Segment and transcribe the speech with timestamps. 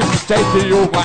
[0.00, 1.04] Take you my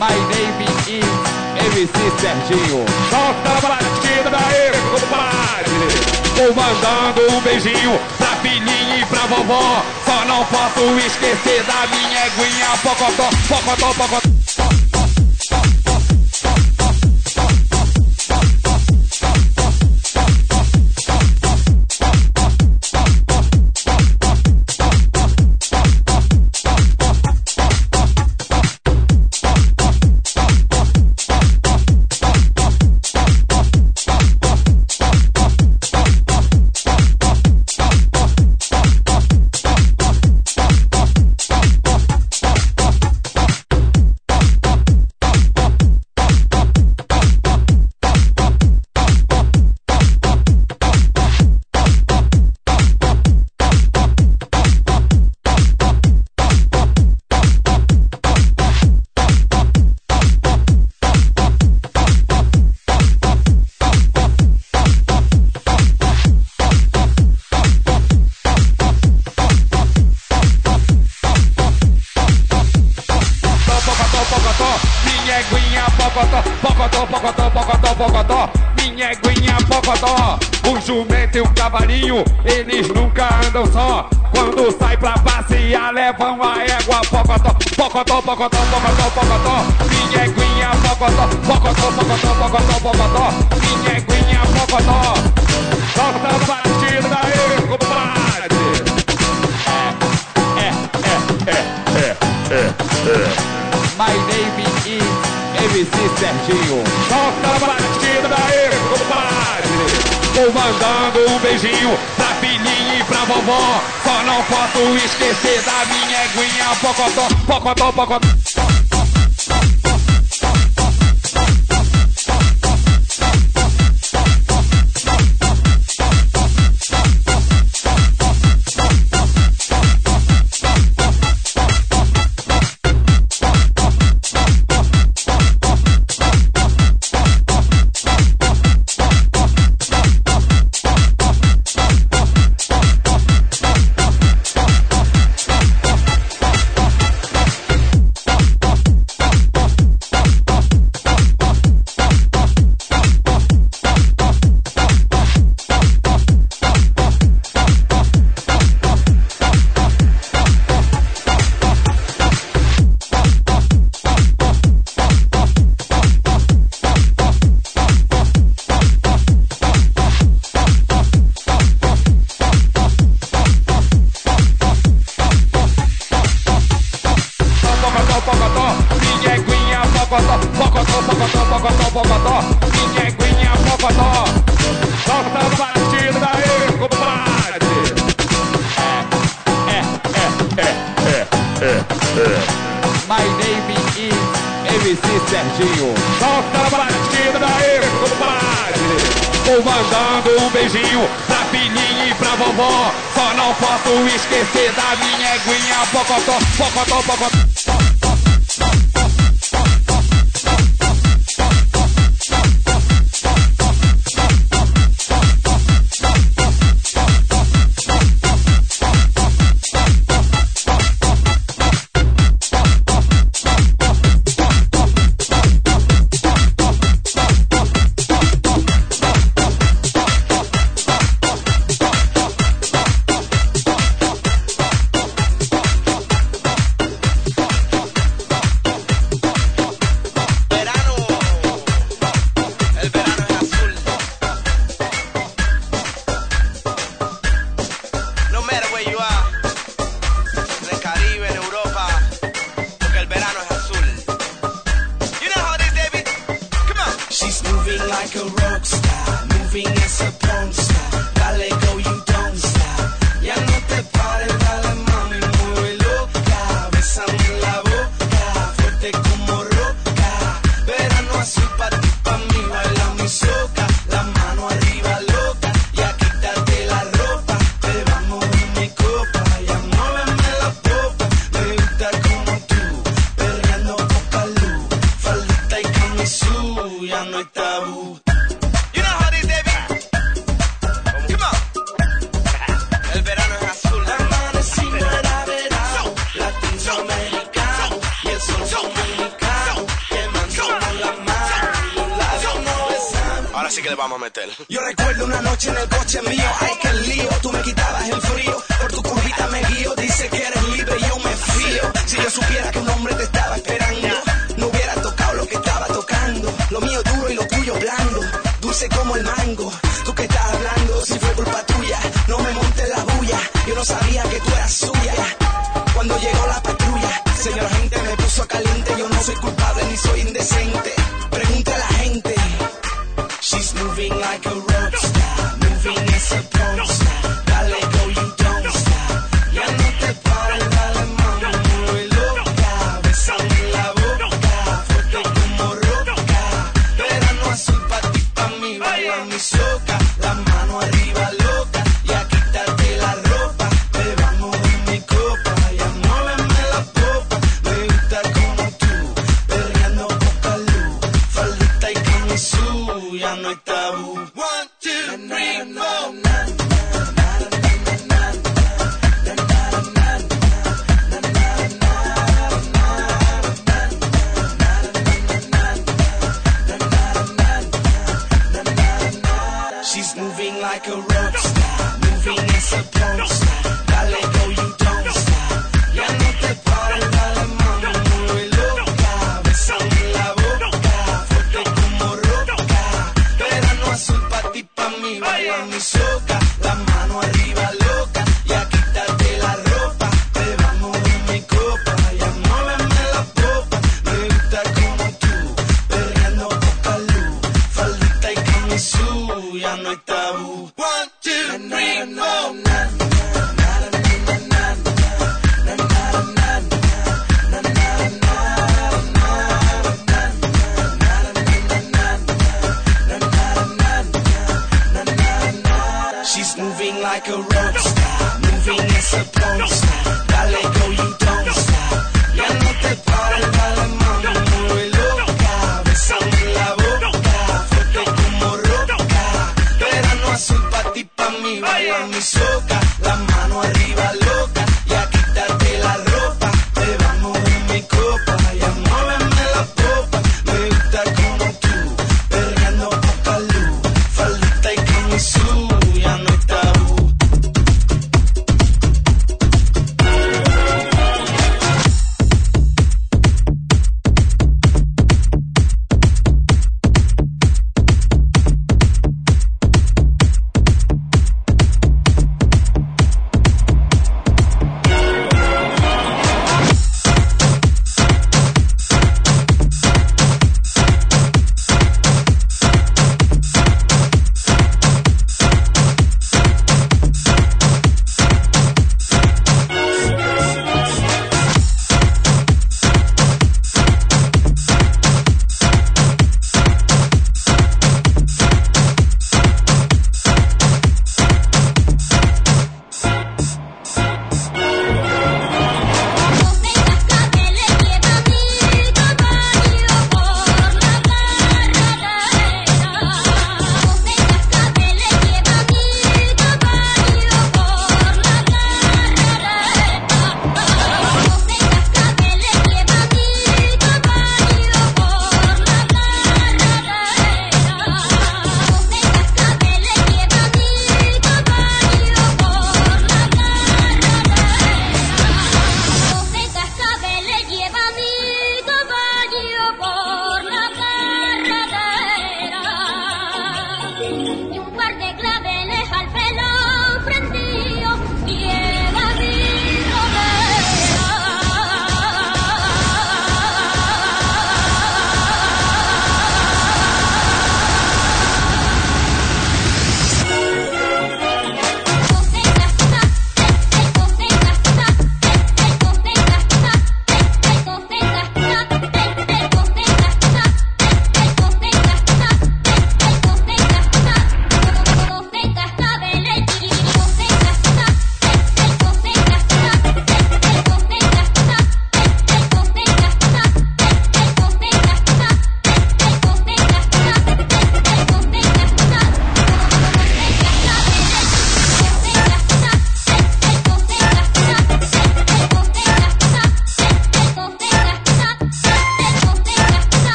[0.00, 2.84] My name is MC Serginho.
[3.08, 5.78] Solta a batida daí, compadre.
[6.36, 9.84] Vou mandando um beijinho pra filhinha e pra vovó.
[10.04, 12.66] Só não posso esquecer da minha eguinha.
[12.82, 14.49] Pocotó, pocotó, pocotó.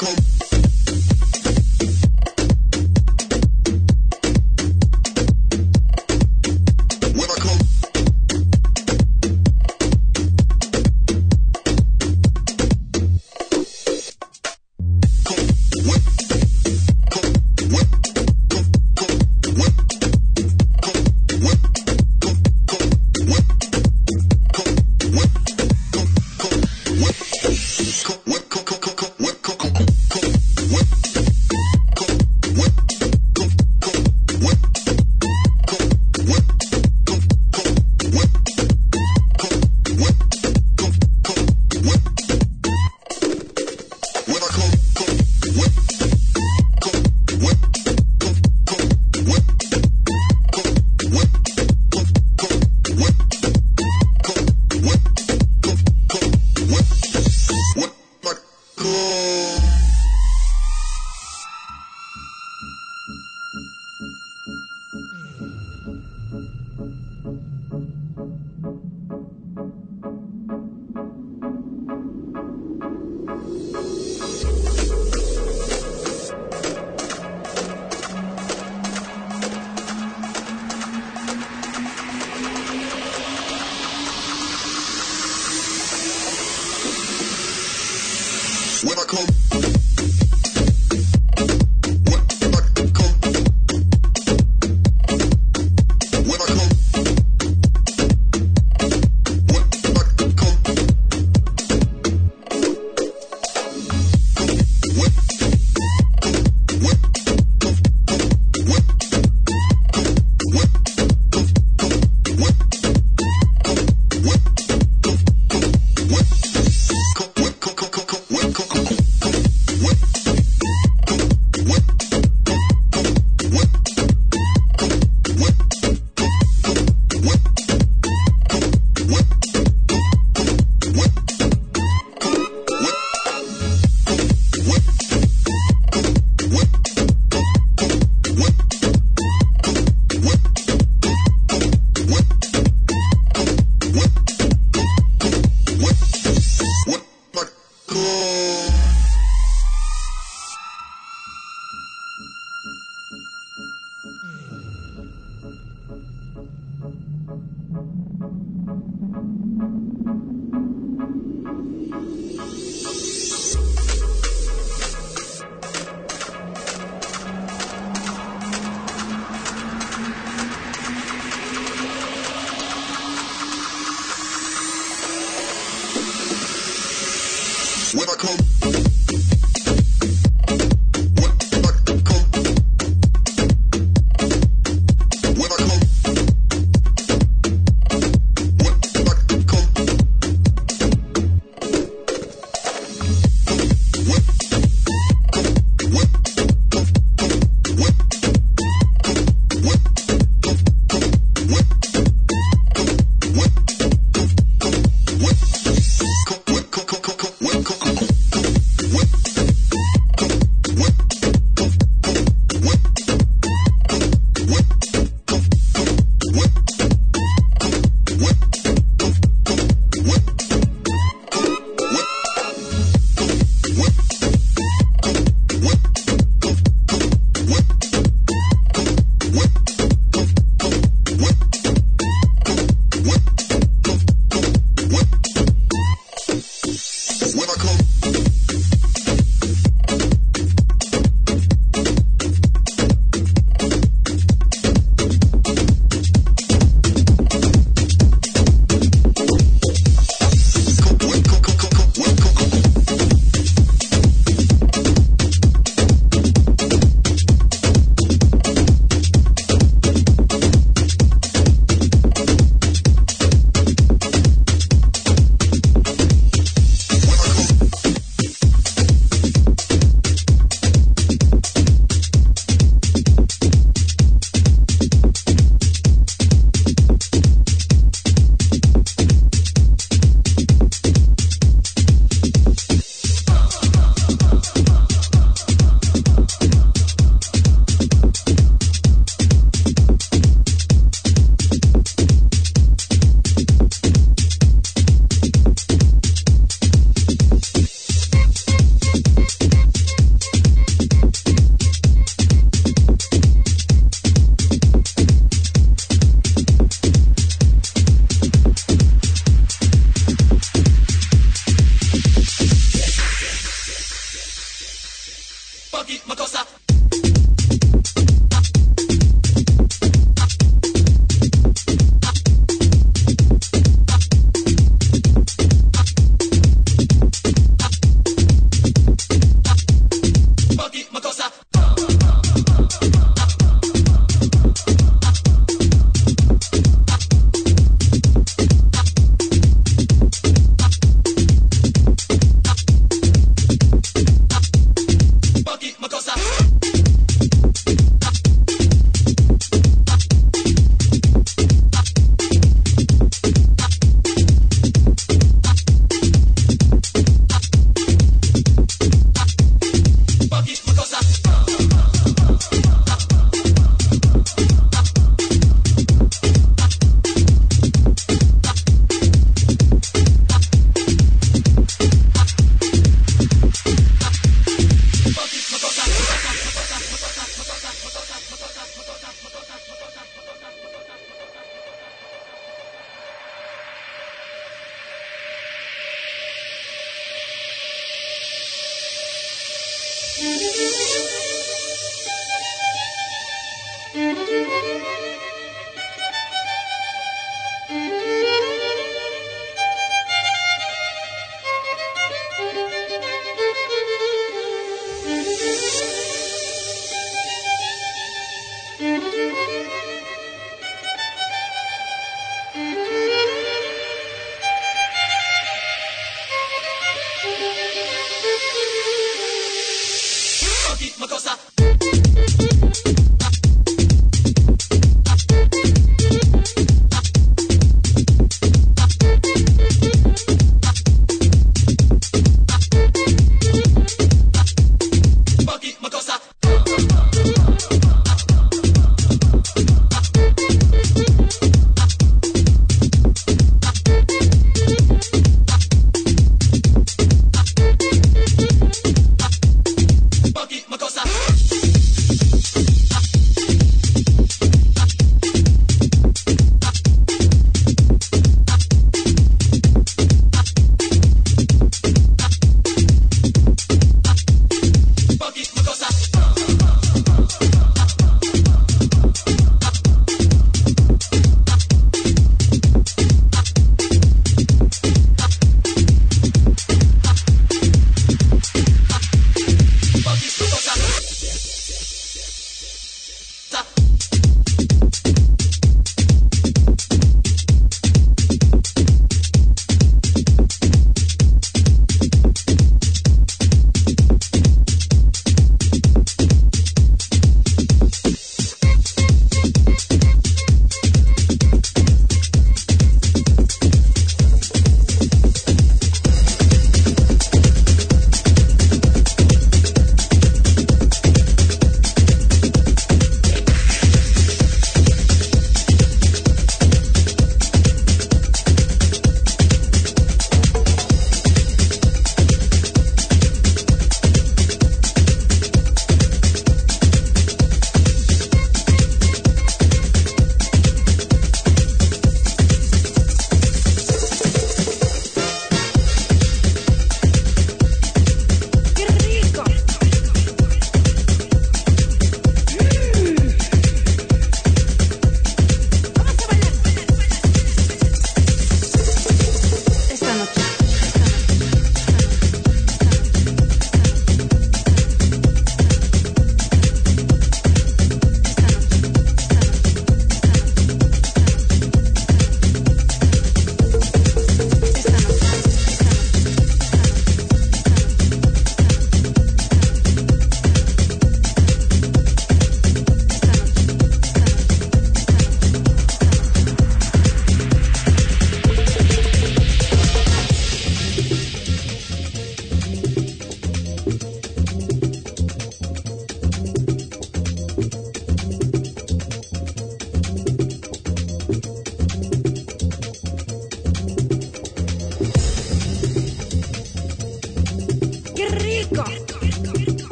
[0.00, 0.37] Marco.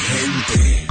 [0.00, 0.89] Gente.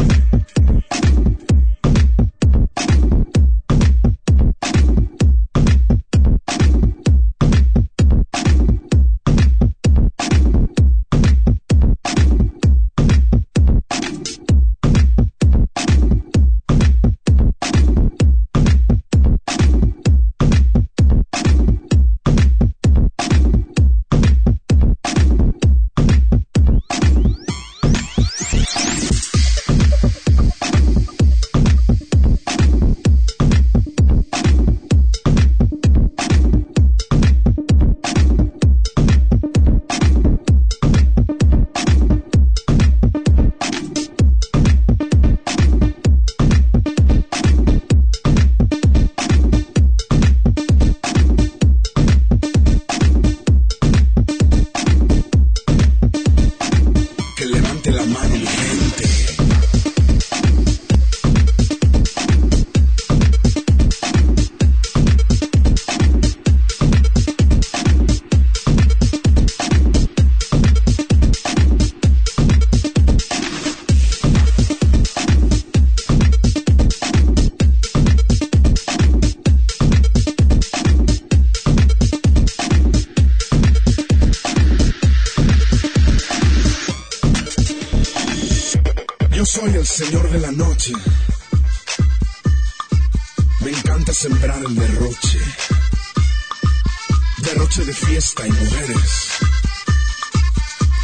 [98.39, 99.29] Fiesta y mujeres.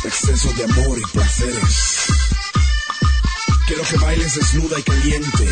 [0.03, 2.05] Exceso de amor y placeres.
[3.67, 5.49] Quiero que bailes desnuda y caliente.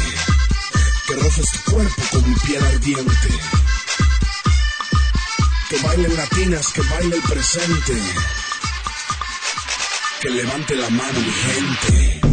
[1.07, 3.29] Que roces tu cuerpo con mi piel ardiente.
[5.69, 8.01] Que bailen latinas, que baile el presente.
[10.21, 12.32] Que levante la mano mi gente.